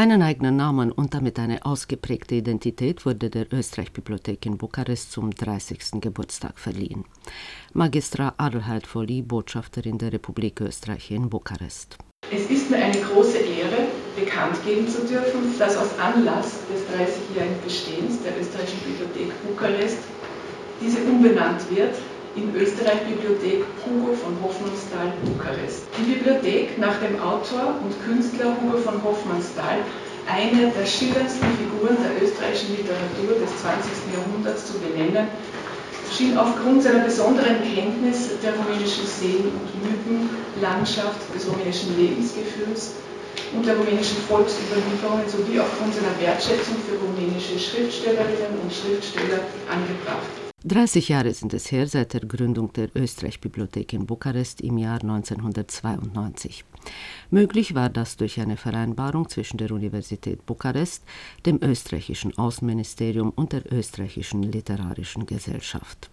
Einen 0.00 0.22
eigenen 0.22 0.56
Namen 0.56 0.92
und 0.92 1.12
damit 1.12 1.38
eine 1.38 1.66
ausgeprägte 1.66 2.36
Identität 2.36 3.04
wurde 3.04 3.28
der 3.28 3.52
Österreich-Bibliothek 3.52 4.46
in 4.46 4.56
Bukarest 4.56 5.12
zum 5.12 5.30
30. 5.30 6.00
Geburtstag 6.00 6.58
verliehen. 6.58 7.04
Magistra 7.74 8.32
Adelheid 8.38 8.86
Folli, 8.86 9.20
Botschafterin 9.20 9.98
der 9.98 10.14
Republik 10.14 10.62
Österreich 10.62 11.10
in 11.10 11.28
Bukarest. 11.28 11.98
Es 12.32 12.48
ist 12.48 12.70
mir 12.70 12.78
eine 12.78 12.96
große 12.96 13.36
Ehre, 13.36 13.88
bekannt 14.18 14.56
geben 14.64 14.88
zu 14.88 15.06
dürfen, 15.06 15.58
dass 15.58 15.76
aus 15.76 15.90
Anlass 15.98 16.60
des 16.72 16.80
30-jährigen 16.96 17.62
Bestehens 17.62 18.22
der 18.22 18.40
Österreichischen 18.40 18.80
Bibliothek 18.86 19.30
Bukarest 19.46 19.98
diese 20.80 21.02
umbenannt 21.02 21.60
wird 21.76 21.94
in 22.36 22.54
Österreich 22.54 23.02
Bibliothek 23.08 23.64
Hugo 23.82 24.14
von 24.14 24.38
Hofmannsthal, 24.42 25.12
Bukarest. 25.24 25.82
Die 25.98 26.14
Bibliothek 26.14 26.78
nach 26.78 26.98
dem 27.02 27.18
Autor 27.18 27.74
und 27.82 27.90
Künstler 28.06 28.54
Hugo 28.54 28.78
von 28.78 29.02
Hofmannsthal, 29.02 29.82
eine 30.30 30.70
der 30.70 30.86
schillerndsten 30.86 31.48
Figuren 31.58 31.98
der 31.98 32.22
österreichischen 32.22 32.76
Literatur 32.78 33.34
des 33.34 33.50
20. 33.58 34.14
Jahrhunderts 34.14 34.70
zu 34.70 34.78
benennen, 34.78 35.26
schien 36.06 36.38
aufgrund 36.38 36.82
seiner 36.82 37.02
besonderen 37.02 37.58
Kenntnis 37.66 38.38
der 38.42 38.54
rumänischen 38.54 39.06
Seen- 39.06 39.50
und 39.50 39.68
Mythenlandschaft, 39.82 41.34
des 41.34 41.50
rumänischen 41.50 41.98
Lebensgefühls 41.98 42.94
und 43.54 43.66
der 43.66 43.74
rumänischen 43.74 44.22
Volksüberlieferungen 44.30 45.26
sowie 45.26 45.58
aufgrund 45.58 45.94
seiner 45.94 46.14
Wertschätzung 46.22 46.78
für 46.86 46.94
rumänische 46.94 47.58
Schriftstellerinnen 47.58 48.54
und 48.62 48.70
Schriftsteller 48.70 49.42
angebracht. 49.66 50.39
30 50.62 51.08
Jahre 51.08 51.32
sind 51.32 51.54
es 51.54 51.72
her 51.72 51.86
seit 51.86 52.12
der 52.12 52.20
Gründung 52.20 52.70
der 52.74 52.94
Österreich-Bibliothek 52.94 53.94
in 53.94 54.04
Bukarest 54.04 54.60
im 54.60 54.76
Jahr 54.76 55.00
1992. 55.00 56.66
Möglich 57.30 57.74
war 57.74 57.88
das 57.88 58.18
durch 58.18 58.38
eine 58.38 58.58
Vereinbarung 58.58 59.26
zwischen 59.26 59.56
der 59.56 59.70
Universität 59.70 60.44
Bukarest, 60.44 61.02
dem 61.46 61.60
österreichischen 61.62 62.36
Außenministerium 62.36 63.30
und 63.30 63.54
der 63.54 63.72
österreichischen 63.72 64.42
Literarischen 64.42 65.24
Gesellschaft. 65.24 66.10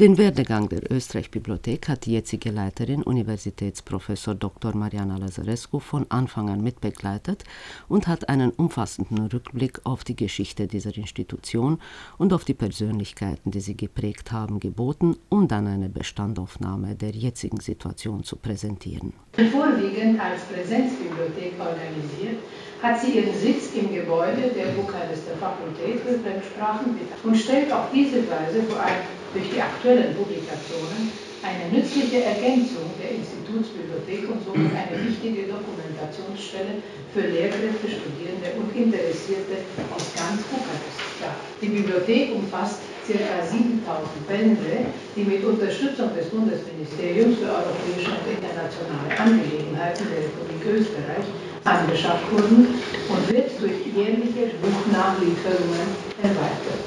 Den 0.00 0.16
Werdegang 0.16 0.70
der 0.70 0.90
Österreich-Bibliothek 0.90 1.86
hat 1.90 2.06
die 2.06 2.12
jetzige 2.12 2.50
Leiterin 2.50 3.02
Universitätsprofessor 3.02 4.34
Dr. 4.34 4.74
Mariana 4.74 5.18
Lazarescu 5.18 5.78
von 5.78 6.06
Anfang 6.08 6.48
an 6.48 6.62
mitbegleitet 6.62 7.44
und 7.86 8.08
hat 8.08 8.30
einen 8.30 8.50
umfassenden 8.50 9.26
Rückblick 9.26 9.82
auf 9.84 10.02
die 10.02 10.16
Geschichte 10.16 10.68
dieser 10.68 10.96
Institution 10.96 11.78
und 12.16 12.32
auf 12.32 12.46
die 12.46 12.54
Persönlichkeiten, 12.54 13.50
die 13.50 13.60
sie 13.60 13.76
geprägt 13.76 14.32
haben, 14.32 14.58
geboten, 14.58 15.16
um 15.28 15.48
dann 15.48 15.66
eine 15.66 15.90
Bestandaufnahme 15.90 16.94
der 16.94 17.10
jetzigen 17.10 17.60
Situation 17.60 18.24
zu 18.24 18.36
präsentieren. 18.36 19.12
Vorwiegend 19.34 20.18
als 20.18 20.44
Präsenzbibliothek 20.44 21.60
organisiert, 21.60 22.38
hat 22.82 23.00
sie 23.00 23.18
ihren 23.18 23.34
Sitz 23.34 23.74
im 23.74 23.92
Gebäude 23.92 24.50
der 24.56 24.72
Bukarester 24.72 25.36
Fakultät 25.38 26.00
für 26.00 26.18
Fremdsprachen 26.18 26.96
und 27.22 27.36
stellt 27.36 27.70
auf 27.72 27.92
diese 27.92 28.24
Weise 28.24 28.62
vor 28.68 28.80
allem 28.80 29.04
durch 29.34 29.50
die 29.52 29.60
aktuellen 29.60 30.16
Publikationen 30.16 31.12
eine 31.42 31.72
nützliche 31.72 32.24
Ergänzung 32.24 32.88
der 33.00 33.16
Institutsbibliothek 33.16 34.28
und 34.28 34.44
somit 34.44 34.72
eine 34.76 34.96
wichtige 34.96 35.48
Dokumentationsstelle 35.48 36.84
für 37.12 37.24
Lehrkräfte, 37.28 37.88
Studierende 37.88 38.48
und 38.60 38.68
Interessierte 38.76 39.64
aus 39.92 40.04
ganz 40.16 40.44
Bukarest 40.48 41.16
dar. 41.20 41.36
Die 41.60 41.68
Bibliothek 41.68 42.34
umfasst 42.36 42.80
ca. 43.08 43.40
7000 43.40 44.28
Bände, 44.28 44.92
die 45.16 45.24
mit 45.24 45.44
Unterstützung 45.44 46.12
des 46.16 46.28
Bundesministeriums 46.28 47.40
für 47.40 47.48
europäische 47.48 48.12
und 48.12 48.24
internationale 48.28 49.10
Angelegenheiten 49.16 50.04
der 50.12 50.28
Republik 50.28 50.60
Österreich 50.64 51.24
angeschafft 51.64 52.30
wurden 52.32 52.80
und 53.08 53.22
wird 53.28 53.50
durch 53.60 53.84
jährliche 53.94 54.56
Buchnachlieferungen 54.62 55.88
erweitert. 56.22 56.84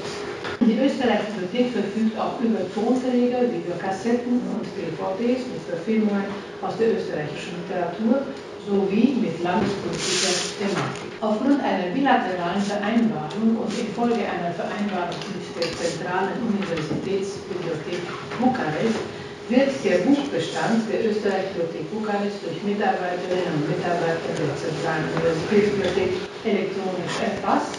Die 0.60 0.78
österreichische 0.80 1.44
Bibliothek 1.44 1.72
verfügt 1.72 2.18
auch 2.18 2.40
über 2.40 2.64
Tonträger, 2.72 3.44
Videokassetten 3.52 4.40
und 4.40 4.64
DVDs 4.72 5.44
mit 5.46 5.60
Verfilmungen 5.68 6.24
aus 6.62 6.76
der 6.78 6.96
österreichischen 6.96 7.60
Literatur 7.62 8.24
sowie 8.64 9.20
mit 9.20 9.36
landespolitischer 9.44 10.56
Thematik. 10.56 11.10
Aufgrund 11.20 11.60
einer 11.60 11.92
bilateralen 11.92 12.64
Vereinbarung 12.64 13.60
und 13.60 13.70
infolge 13.76 14.24
einer 14.24 14.56
Vereinbarung 14.56 15.20
mit 15.36 15.44
der 15.52 15.68
Zentralen 15.76 16.40
Universitätsbibliothek 16.48 18.00
Bukarest 18.40 19.04
wird 19.48 19.68
der 19.84 19.98
Buchbestand 20.08 20.88
der 20.88 21.04
Österreich 21.04 21.52
Bibliothek 21.52 21.84
Bukarest 21.92 22.40
durch 22.40 22.56
Mitarbeiterinnen 22.64 23.60
und 23.60 23.68
Mitarbeiter 23.68 24.32
der 24.40 24.52
Zentralen 24.56 25.04
Universitätsbibliothek 25.12 26.16
elektronisch 26.48 27.16
erfasst, 27.20 27.76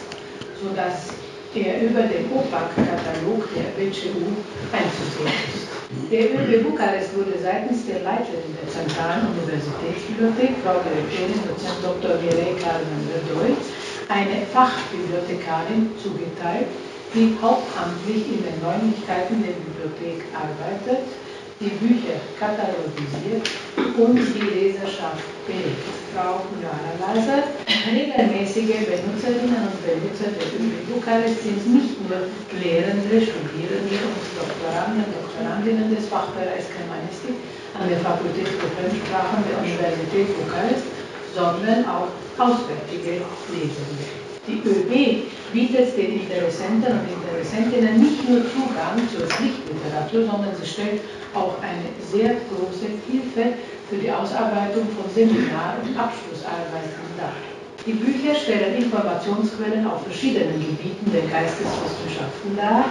sodass 0.61 1.17
der 1.57 1.89
über 1.89 2.05
den 2.05 2.29
OPAC-Katalog 2.29 3.49
der 3.57 3.73
WCU 3.81 4.29
einzusehen 4.69 5.33
ist. 5.49 5.65
Der 6.13 6.37
ÖB 6.37 6.69
Bukarest 6.69 7.17
wurde 7.17 7.33
seitens 7.41 7.89
der 7.89 8.05
Leiterin 8.05 8.53
der 8.61 8.69
Zentralen 8.69 9.33
Universitätsbibliothek, 9.33 10.61
Frau 10.61 10.77
Direktorin 10.85 11.41
Dozent 11.49 11.81
Dr. 11.81 12.13
Virey 12.21 12.53
Carmen 12.61 13.09
Verdoy, 13.09 13.57
eine 14.05 14.45
Fachbibliothekarin 14.53 15.89
zugeteilt, 15.97 16.69
die 17.15 17.33
hauptamtlich 17.41 18.21
in 18.37 18.45
den 18.45 18.57
Räumlichkeiten 18.61 19.41
der 19.41 19.57
Bibliothek 19.57 20.21
arbeitet 20.35 21.09
die 21.59 21.71
Bücher 21.79 22.19
katalogisiert 22.39 23.47
und 23.95 24.19
die 24.19 24.43
Leserschaft 24.43 25.23
berät. 25.47 25.79
Frau 26.11 26.43
Johanna 26.59 26.95
Leiser, 26.99 27.43
regelmäßige 27.67 28.87
Benutzerinnen 28.87 29.63
und 29.67 29.79
Benutzer 29.83 30.31
der 30.35 30.47
ÜB 30.51 30.87
Bukarest 30.91 31.43
sind 31.43 31.63
nicht 31.75 31.95
nur 32.03 32.27
Lehrende, 32.59 33.19
Studierende 33.19 33.95
und 34.03 34.23
Doktoranden 34.35 35.03
und 35.03 35.15
Doktorandinnen 35.15 35.95
des 35.95 36.07
Fachbereichs 36.07 36.71
Germanistik 36.75 37.39
an 37.75 37.87
der 37.87 37.99
Fakultät 37.99 38.47
für 38.47 38.71
Fremdsprachen 38.75 39.43
der 39.47 39.59
Universität 39.59 40.27
Bukarest, 40.39 40.87
sondern 41.35 41.83
auch 41.87 42.11
auswärtige 42.39 43.23
Lesende. 43.51 44.03
Die 44.47 44.61
ÖB 44.63 45.25
bietet 45.51 45.97
den 45.97 46.21
Interessenten 46.21 46.99
und 46.99 47.07
Interessentinnen 47.11 47.99
nicht 47.99 48.23
nur 48.29 48.39
Zugang 48.55 48.99
zur 49.11 49.25
Pflichtliteratur, 49.27 50.31
sondern 50.31 50.55
sie 50.55 50.67
stellt 50.67 51.01
auch 51.35 51.59
eine 51.61 51.91
sehr 51.99 52.39
große 52.47 52.87
Hilfe 53.05 53.59
für 53.89 53.97
die 53.97 54.11
Ausarbeitung 54.11 54.87
von 54.95 55.05
Seminar- 55.13 55.77
und 55.83 55.91
Abschlussarbeiten 55.93 57.05
dar. 57.19 57.35
Die 57.85 57.93
Bücher 57.93 58.33
stellen 58.33 58.81
Informationsquellen 58.81 59.85
auf 59.85 60.01
verschiedenen 60.03 60.57
Gebieten 60.57 61.11
der 61.13 61.29
Geisteswissenschaften 61.29 62.57
dar, 62.57 62.89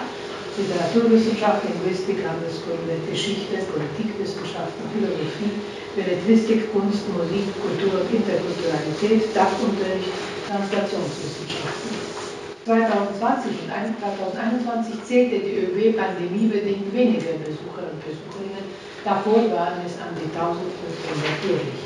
Literaturwissenschaft, 0.54 1.66
Linguistik, 1.66 2.22
Handelskunde, 2.22 2.94
Geschichte, 3.10 3.58
Politikwissenschaften, 3.74 4.86
Philosophie, 4.94 5.50
Belletristik, 5.98 6.70
Kunst, 6.70 7.10
Musik, 7.10 7.50
Kultur 7.58 8.06
und 8.06 8.08
Interkulturalität, 8.14 9.34
Dachunterricht, 9.34 10.14
Translationswissenschaften. 10.46 12.23
2020 12.64 13.68
und 13.68 13.92
2021 14.00 15.04
zählte 15.04 15.36
die 15.36 15.68
ÖB 15.68 15.96
pandemiebedingt 15.96 16.92
weniger 16.92 17.36
Besucher 17.44 17.84
und 17.92 18.00
Besucherinnen. 18.00 18.64
Davor 19.04 19.44
waren 19.52 19.84
es 19.84 20.00
an 20.00 20.16
die 20.16 20.32
1500 20.32 21.44
jährlich. 21.44 21.84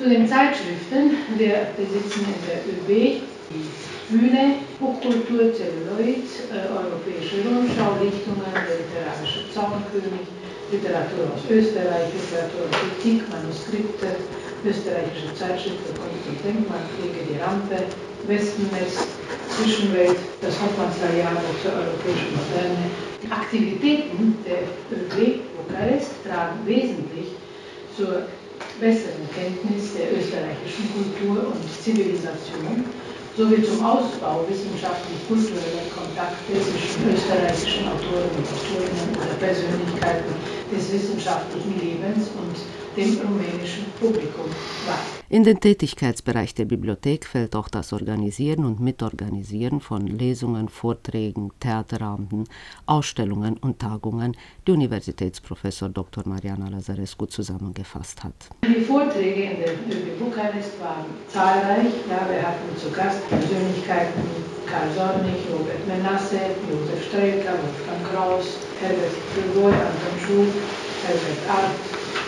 Zu 0.00 0.08
den 0.08 0.24
Zeitschriften, 0.24 1.20
wir 1.36 1.76
besitzen 1.76 2.24
in 2.24 2.40
der 2.48 2.64
ÖB 2.64 3.20
die 3.52 3.68
Bühne, 4.08 4.64
Hochkultur, 4.80 5.52
Zelluloid, 5.52 6.24
äh, 6.48 6.64
Europäische 6.72 7.44
Rundschau, 7.44 8.00
Lichtungen, 8.00 8.48
der 8.56 8.80
literarische 8.80 9.52
Zaunkönig, 9.52 10.24
Literatur 10.72 11.28
aus 11.34 11.44
Österreich, 11.44 12.08
Literatur 12.16 12.64
und 12.64 12.72
Kritik, 12.72 13.20
Manuskripte, 13.28 14.16
österreichische 14.64 15.34
Zeitschrift 15.36 15.84
für 15.84 15.92
Kunst 15.92 16.24
und 16.24 16.40
Denkmalpflege, 16.40 17.20
die 17.28 17.38
Rampe, 17.38 17.84
Westennetz, 18.26 19.19
Zwischenwelt, 19.56 20.16
das 20.40 20.54
Hauptkanzlerjahrbuch 20.60 21.56
zur 21.62 21.72
europäischen 21.72 22.32
Moderne. 22.38 22.84
Die 23.22 23.30
Aktivitäten 23.30 24.36
der 24.46 24.64
ÖB 24.94 25.40
Bukarest 25.56 26.10
tragen 26.24 26.58
wesentlich 26.64 27.36
zur 27.96 28.22
besseren 28.80 29.28
Kenntnis 29.36 29.92
der 29.92 30.08
österreichischen 30.16 30.88
Kultur 30.94 31.52
und 31.52 31.60
Zivilisation 31.82 32.84
sowie 33.36 33.62
zum 33.62 33.84
Ausbau 33.84 34.44
wissenschaftlich-kultureller 34.48 35.86
Kontakte 35.94 36.52
zwischen 36.56 37.12
österreichischen 37.12 37.86
Autoren 37.88 38.32
und 38.36 38.46
Autorinnen 38.48 39.10
oder 39.20 39.36
Persönlichkeiten 39.38 40.32
des 40.72 40.92
wissenschaftlichen 40.92 41.78
Lebens 41.78 42.28
und 42.36 42.56
dem 42.96 43.20
rumänischen 43.20 43.86
Publikum 44.00 44.48
war. 44.86 45.19
In 45.32 45.44
den 45.44 45.60
Tätigkeitsbereich 45.60 46.56
der 46.56 46.64
Bibliothek 46.64 47.24
fällt 47.24 47.54
auch 47.54 47.68
das 47.68 47.92
Organisieren 47.92 48.64
und 48.64 48.80
Mitorganisieren 48.80 49.80
von 49.80 50.08
Lesungen, 50.08 50.68
Vorträgen, 50.68 51.52
Theaterabenden, 51.60 52.48
Ausstellungen 52.86 53.56
und 53.56 53.78
Tagungen, 53.78 54.36
die 54.66 54.72
Universitätsprofessor 54.72 55.88
Dr. 55.88 56.26
Mariana 56.26 56.68
Lazarescu 56.68 57.26
zusammengefasst 57.26 58.24
hat. 58.24 58.34
Die 58.64 58.80
Vorträge 58.80 59.42
in 59.52 59.58
der 59.58 59.70
ÖB 59.70 60.18
Bukarest 60.18 60.80
waren 60.80 61.06
zahlreich. 61.28 61.94
Ja, 62.10 62.26
wir 62.28 62.42
hatten 62.42 62.76
zu 62.76 62.90
Gast 62.90 63.28
Persönlichkeiten 63.28 64.20
Karl 64.66 64.90
Sornig, 64.96 65.46
Robert 65.52 65.86
Menasse, 65.86 66.40
Josef 66.68 67.06
Strelka, 67.06 67.52
Wolfgang 67.52 68.02
Kraus, 68.10 68.58
Herbert 68.80 69.14
Grigor, 69.32 69.70
Anton 69.70 70.16
Schuh, 70.26 70.50
Herbert 71.06 71.42
Arndt, 71.48 71.78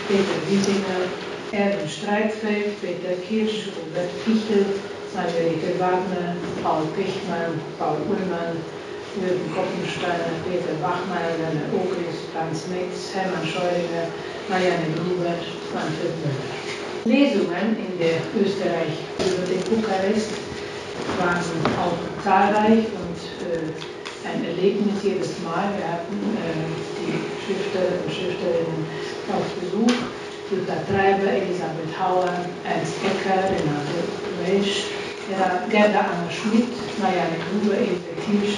Peter 0.07 0.39
Wiesinger, 0.47 1.32
Erwin 1.53 1.87
Streitfeld, 1.87 2.81
Peter 2.81 3.13
Kirsch, 3.29 3.69
Robert 3.77 4.09
Pichel, 4.25 4.65
Margarete 5.13 5.77
Wagner, 5.77 6.33
Paul 6.63 6.89
Pichmann, 6.97 7.61
Paul 7.77 8.01
Ullmann, 8.09 8.57
Jürgen 9.21 9.53
Koppensteiner, 9.53 10.33
Peter 10.49 10.73
Bachmeier, 10.81 11.37
Werner 11.37 11.69
Ogris, 11.77 12.25
Franz 12.33 12.65
Metz, 12.73 13.13
Hermann 13.13 13.45
Scheuringer, 13.45 14.09
Marianne 14.49 14.97
Gruber, 14.97 15.37
Manfred 15.77 16.17
Müller. 16.25 16.49
Lesungen 17.05 17.77
in 17.77 17.99
der 18.01 18.17
Österreich 18.33 18.97
über 19.21 19.45
den 19.45 19.61
Bukarest 19.69 20.33
waren 21.21 21.37
auch 21.77 22.01
zahlreich 22.25 22.89
und 22.97 23.19
äh, 23.45 23.69
ein 24.25 24.43
Erlebnis 24.43 25.03
jedes 25.03 25.37
Mal. 25.45 25.69
Wir 25.77 25.85
hatten 25.85 26.17
äh, 26.33 26.65
die 26.97 27.13
Schriftsteller 27.45 28.01
und 28.01 28.09
Schriftstellerinnen 28.09 28.89
auf 29.29 29.45
Besuch. 29.61 30.22
Jutta 30.49 30.75
Treiber, 30.87 31.31
Elisabeth 31.31 31.93
Hauer, 31.97 32.33
Ernst 32.65 32.99
Ecker, 33.03 33.49
Renate 33.49 33.99
Welsch, 34.43 34.91
Gerda 35.69 35.99
Anna 35.99 36.29
Schmidt, 36.29 36.67
Marianne 36.99 37.37
Gruber, 37.49 37.79
Ilse 37.79 38.13
Tisch, 38.25 38.57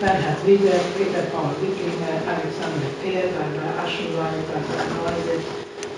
Bernhard 0.00 0.38
Weber, 0.46 0.78
Peter 0.96 1.26
Paul 1.32 1.50
Wicklinger, 1.60 2.22
Alexander 2.26 2.88
Peer, 3.02 3.28
Barbara 3.34 3.84
Aschenwald, 3.84 4.46
Barbara 4.46 4.84
Neuse, 4.94 5.42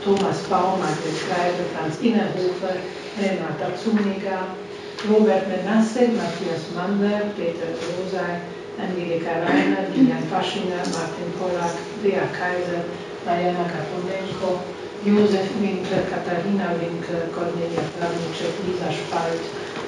Thomas 0.02 0.42
Baum, 0.48 0.80
Margret 0.80 1.18
Kreiber, 1.28 1.66
Franz 1.74 1.96
Innerhofer, 2.00 2.76
Renata 3.18 3.76
Zuniga, 3.76 4.56
Robert 5.04 5.48
Menasse, 5.48 6.08
Matthias 6.16 6.72
Mander, 6.74 7.30
Peter 7.36 7.68
Rosay, 7.76 8.40
Angelika 8.78 9.44
Reiner, 9.44 9.88
Lilian 9.94 10.22
Faschinger, 10.30 10.84
Martin 10.92 11.30
Pollack, 11.38 11.76
Bea 12.02 12.26
Kaiser, 12.32 12.84
Diana 13.24 13.64
Kaponenko, 13.68 14.75
Josef 15.04 15.48
Winkler, 15.60 16.02
Katharina 16.10 16.72
Winkler, 16.80 17.28
Cornelia 17.34 17.82
Plavnicek, 17.94 18.54
Lisa 18.66 18.90
Spalt, 18.90 19.44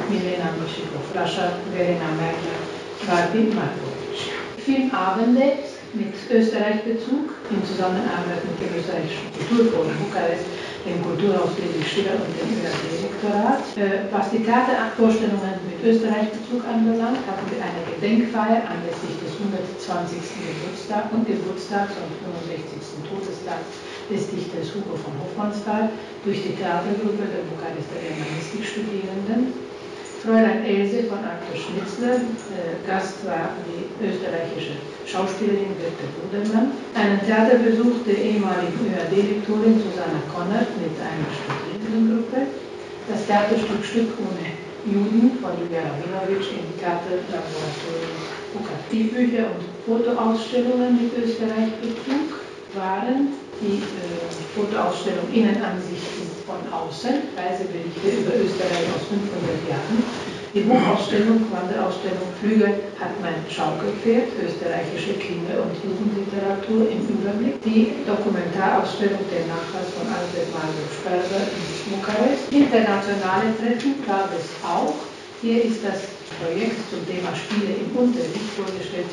Milena 0.08 0.52
Mischikow-Rascher, 0.58 1.58
Verena 1.72 2.10
Merkel, 2.18 2.58
Martin 3.06 3.54
Markovic. 3.54 4.18
Filmabende 4.58 5.64
mit 5.94 6.14
Österreich-Bezug 6.30 7.32
in 7.50 7.64
Zusammenarbeit 7.64 8.44
mit 8.44 8.60
dem 8.60 8.78
österreichischen 8.78 9.32
Kulturforum 9.32 9.96
Bukarest 10.04 10.44
dem 10.88 11.02
Kulturhaus 11.02 11.52
Friedrich 11.56 11.88
Schiller 11.88 12.16
und 12.16 12.32
dem 12.32 12.48
ÖAD-Rektorat. 12.48 13.64
Äh, 13.76 14.08
was 14.12 14.30
die 14.30 14.42
Theatervorstellungen 14.44 15.60
mit 15.68 15.78
Österreich-Bezug 15.84 16.62
anbelangt, 16.64 17.20
hatten 17.26 17.46
wir 17.50 17.60
eine 17.60 17.82
Gedenkfeier 17.92 18.64
anlässlich 18.64 19.16
des 19.20 19.36
120. 19.36 20.16
Geburtstag 20.20 21.12
und 21.12 21.26
Geburtstags 21.26 21.92
und 21.98 22.12
65. 22.48 23.04
Todestags 23.04 23.87
des 24.10 24.32
Dichters 24.32 24.72
Hugo 24.74 24.96
von 24.96 25.12
Hofmannsthal 25.20 25.92
durch 26.24 26.40
die 26.42 26.56
Theatergruppe 26.56 27.28
der 27.28 27.44
Bukarester 27.48 28.00
Germanistikstudierenden. 28.00 29.52
Fräulein 30.18 30.66
Else 30.66 31.06
von 31.06 31.22
Arthur 31.22 31.54
Schnitzler, 31.54 32.18
äh, 32.18 32.82
Gast 32.82 33.22
war 33.22 33.54
die 33.62 33.86
österreichische 34.02 34.74
Schauspielerin 35.06 35.78
Birte 35.78 36.10
Budermann. 36.18 36.74
Einen 36.98 37.22
Theaterbesuch 37.22 38.02
der 38.02 38.18
ehemaligen 38.18 38.82
ÖAD-Lektorin 38.82 39.78
Susanna 39.78 40.18
Konrad 40.26 40.74
mit 40.82 40.98
einer 40.98 41.30
Studierendengruppe. 41.30 42.50
Das 43.06 43.30
Theaterstück 43.30 43.84
Stück 43.86 44.10
ohne 44.18 44.58
Juden 44.90 45.38
von 45.38 45.54
Julia 45.54 45.86
Rabinowitsch 45.86 46.50
im 46.50 46.66
Theaterlaboratorium 46.82 48.18
Bukat. 48.52 48.82
Die 48.90 49.06
Bücher 49.14 49.54
und 49.54 49.62
Fotoausstellungen 49.86 50.98
mit 50.98 51.14
Österreich-Bezug 51.14 52.42
waren 52.74 53.38
die 53.60 53.82
äh, 53.82 54.28
Fotoausstellung 54.54 55.26
Innenansichten 55.32 56.26
von 56.46 56.60
außen, 56.72 57.34
Reiseberichte 57.36 58.08
über 58.22 58.34
Österreich 58.38 58.86
aus 58.94 59.06
500 59.10 59.68
Jahren 59.68 60.02
die 60.54 60.64
Buchausstellung, 60.64 61.44
Wanderausstellung 61.52 62.24
Flüge 62.40 62.72
hat 62.96 63.12
mein 63.20 63.36
Schaukelpferd, 63.52 64.32
österreichische 64.40 65.20
Kinder- 65.20 65.60
und 65.60 65.76
Jugendliteratur 65.84 66.88
im 66.88 67.04
Überblick. 67.04 67.60
Die 67.68 67.92
Dokumentarausstellung 68.08 69.20
Der 69.28 69.44
Nachlass 69.44 69.92
von 69.92 70.08
Albert 70.08 70.48
Mario 70.48 70.88
Sperber 70.88 71.44
in 71.52 71.62
Bukarest. 71.92 72.48
Internationale 72.48 73.52
Treffen 73.60 74.00
gab 74.08 74.32
es 74.32 74.48
auch. 74.64 74.96
Hier 75.44 75.68
ist 75.68 75.84
das 75.84 76.16
Projekt 76.40 76.80
zum 76.88 77.04
Thema 77.04 77.28
Spiele 77.36 77.84
im 77.84 77.92
Unterricht 77.92 78.48
vorgestellt 78.56 79.12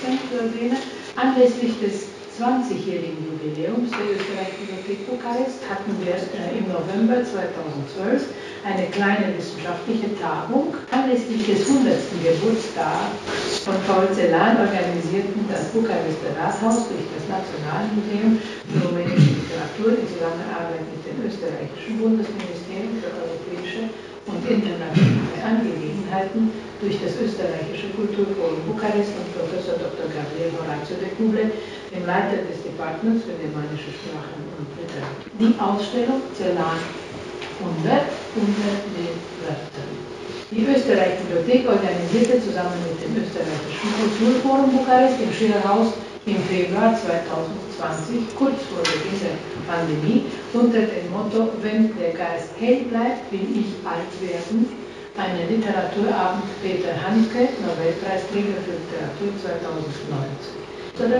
2013 0.00 0.16
zu 0.32 0.48
erwähnen. 0.48 0.80
Anlässlich 1.12 1.76
des 1.76 2.08
20-jährigen 2.38 3.18
Jubiläums 3.26 3.90
der 3.90 4.14
Österreichischen 4.14 4.78
Bukarest 5.10 5.58
hatten 5.66 5.90
wir 6.04 6.14
äh, 6.14 6.54
im 6.54 6.70
November 6.70 7.24
2012 7.26 8.30
eine 8.62 8.86
kleine 8.94 9.34
wissenschaftliche 9.34 10.14
Tagung. 10.22 10.76
Anlässlich 10.94 11.42
des 11.42 11.66
100. 11.66 11.98
Geburtstags 12.22 13.66
von 13.66 13.74
Paul 13.90 14.06
Celan 14.14 14.54
organisierten 14.54 15.50
das 15.50 15.72
Bukarester 15.74 16.30
Rathaus 16.38 16.86
durch 16.86 17.10
das 17.10 17.26
Nationalmuseum 17.26 18.38
für 18.38 18.86
rumänische 18.86 19.34
Literatur 19.34 19.98
in 19.98 20.06
Zusammenarbeit 20.06 20.86
mit 20.94 21.02
dem 21.08 21.18
österreichischen 21.26 21.98
Bundesministerium 21.98 23.02
für 23.02 23.10
und 23.18 23.37
internationale 24.48 25.40
Angelegenheiten 25.44 26.50
durch 26.80 26.96
das 27.02 27.20
österreichische 27.20 27.92
Kulturforum 27.92 28.64
Bukarest 28.66 29.12
und 29.18 29.28
Professor 29.36 29.76
Dr. 29.76 30.08
Gabriel 30.08 30.54
Horatio 30.56 30.96
de 30.96 31.10
Kuble 31.16 31.52
dem 31.92 32.04
Leiter 32.06 32.44
des 32.48 32.62
Departments 32.64 33.24
für 33.24 33.36
germanische 33.36 33.90
Sprachen 33.92 34.40
und 34.56 34.68
Literatur. 34.76 35.28
Die 35.36 35.52
Ausstellung 35.58 36.20
Zellan 36.32 36.80
100 37.60 38.06
unter 38.38 38.72
den 38.94 39.14
Wörtern. 39.42 39.90
Die 40.50 40.64
Österreich 40.64 41.20
Bibliothek 41.20 41.68
organisierte 41.68 42.40
zusammen 42.40 42.80
mit 42.88 42.96
dem 43.04 43.12
österreichischen 43.20 43.90
Kulturforum 44.00 44.72
Bukarest 44.72 45.20
im 45.20 45.32
Schillerhaus 45.32 45.92
im 46.28 46.42
Februar 46.44 46.92
2020, 46.92 48.36
kurz 48.36 48.60
vor 48.68 48.84
Beginn 48.84 49.16
der 49.16 49.40
Pandemie, 49.64 50.28
unter 50.52 50.84
dem 50.84 51.08
Motto 51.08 51.48
Wenn 51.64 51.96
der 51.96 52.12
Geist 52.12 52.52
hell 52.60 52.84
bleibt, 52.92 53.32
will 53.32 53.48
ich 53.48 53.72
alt 53.88 54.12
werden, 54.20 54.68
einen 55.16 55.48
Literaturabend 55.48 56.44
Peter 56.60 56.92
Handke, 57.00 57.48
Nobelpreisträger 57.64 58.60
für 58.60 58.76
Literatur 58.76 59.32
2019. 59.40 60.68
2009 60.98 61.16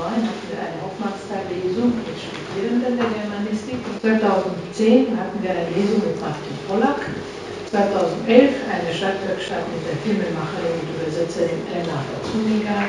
hatten 0.00 0.46
wir 0.48 0.58
eine 0.62 0.78
Hoffmannsthal-Lesung 0.80 1.90
mit 2.06 2.16
Studierenden 2.16 2.96
der 2.96 3.10
Germanistik. 3.12 3.82
2010 4.00 5.12
hatten 5.18 5.38
wir 5.42 5.50
eine 5.50 5.68
Lesung 5.74 6.00
mit 6.06 6.16
Martin 6.22 6.56
Pollack. 6.70 7.02
2011 7.68 8.62
eine 8.70 8.90
Schreibwerkstatt 8.94 9.66
mit 9.74 9.82
der 9.90 9.98
Filmemacherin 10.06 10.76
und 10.78 10.88
Übersetzerin 11.02 11.66
Renata 11.66 12.16
Zuniga. 12.30 12.88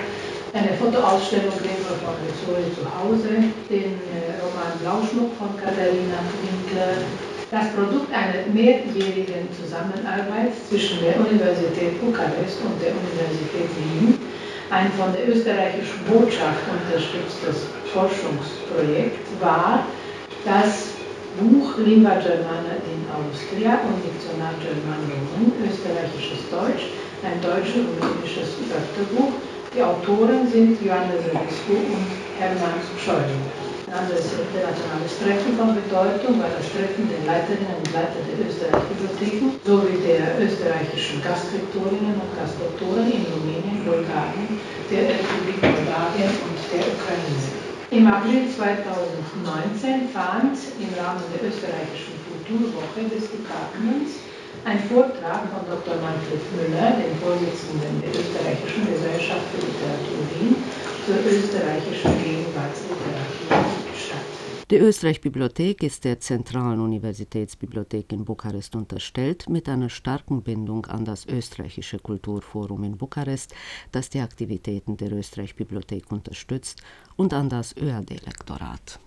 Eine 0.53 0.77
Fotoausstellung 0.77 1.57
Gregor 1.57 1.97
von 2.05 2.13
Rizzoli 2.21 2.69
zu 2.77 2.85
Hause, 2.85 3.41
den 3.73 3.97
äh, 4.13 4.37
Roman 4.37 4.77
Blauschmuck 4.77 5.33
von 5.33 5.49
Katharina 5.57 6.21
Winkler, 6.45 7.01
das 7.49 7.73
Produkt 7.73 8.13
einer 8.13 8.45
mehrjährigen 8.53 9.49
Zusammenarbeit 9.49 10.53
zwischen 10.69 11.01
der 11.01 11.17
Universität 11.17 11.97
Bukarest 11.97 12.61
und 12.61 12.77
der 12.77 12.93
Universität 12.93 13.65
Wien 13.81 14.13
ein 14.69 14.93
von 14.93 15.09
der 15.13 15.25
österreichischen 15.29 16.05
Botschaft 16.05 16.61
unterstütztes 16.69 17.69
Forschungsprojekt 17.89 19.25
war 19.41 19.85
das 20.45 21.01
Buch 21.41 21.77
Lingua 21.81 22.21
Germana 22.21 22.77
in 22.85 23.01
Austria 23.09 23.81
und 23.89 24.05
Dictionar 24.05 24.53
Germanum, 24.61 25.49
österreichisches 25.65 26.45
Deutsch, 26.53 26.93
ein 27.25 27.41
deutsch-rumänisches 27.41 28.53
Wörterbuch. 28.69 29.33
Die 29.75 29.81
Autoren 29.81 30.47
sind 30.47 30.79
Johannes 30.81 31.25
Revisco 31.25 31.73
und 31.73 32.07
Hermann 32.37 32.79
Scheulinger 33.03 33.63
anderes 33.93 34.33
internationales 34.33 35.19
Treffen 35.21 35.53
von 35.55 35.75
Bedeutung 35.77 36.41
war 36.41 36.49
das 36.49 36.65
Treffen 36.73 37.05
der 37.07 37.21
Leiterinnen 37.29 37.77
und 37.77 37.93
Leiter 37.93 38.19
der 38.25 38.41
österreichischen 38.41 38.97
Bibliotheken 38.97 39.49
sowie 39.63 40.01
der 40.01 40.41
österreichischen 40.41 41.21
Gastlektorinnen 41.21 42.17
und 42.17 42.31
Gastdoktoren 42.33 43.05
in 43.05 43.21
Rumänien, 43.29 43.85
Bulgarien, 43.85 44.57
der 44.89 45.13
Republik 45.13 45.61
Moldawien 45.61 46.33
und 46.41 46.57
der 46.73 46.83
Ukraine. 46.89 47.41
Im 47.93 48.09
April 48.09 48.49
2019 48.49 50.09
fand 50.09 50.57
im 50.81 50.89
Rahmen 50.97 51.21
der 51.29 51.45
österreichischen 51.45 52.17
Kulturwoche 52.25 53.05
des 53.13 53.29
Departements 53.29 54.25
ein 54.65 54.79
Vortrag 54.79 55.49
von 55.49 55.67
Dr. 55.67 55.95
Manfred 56.01 56.41
Müller, 56.55 56.91
dem 56.91 57.15
Vorsitzenden 57.17 58.01
der 58.01 58.09
Österreichischen 58.09 58.87
Gesellschaft 58.87 59.41
für 59.51 59.65
Literatur 59.65 60.23
Wien, 60.39 60.55
zur 61.05 61.17
österreichischen 61.17 62.23
Gegenwartsliteratur 62.23 63.65
statt. 63.97 64.43
Die 64.71 64.77
Österreich-Bibliothek 64.77 65.83
ist 65.83 66.05
der 66.05 66.19
Zentralen 66.19 66.79
Universitätsbibliothek 66.79 68.13
in 68.13 68.23
Bukarest 68.23 68.75
unterstellt, 68.75 69.49
mit 69.49 69.67
einer 69.67 69.89
starken 69.89 70.41
Bindung 70.41 70.85
an 70.85 71.03
das 71.03 71.25
Österreichische 71.25 71.99
Kulturforum 71.99 72.85
in 72.85 72.97
Bukarest, 72.97 73.53
das 73.91 74.09
die 74.09 74.21
Aktivitäten 74.21 74.95
der 74.95 75.11
Österreich-Bibliothek 75.11 76.09
unterstützt, 76.11 76.81
und 77.17 77.33
an 77.33 77.49
das 77.49 77.75
ÖAD-Lektorat. 77.75 78.99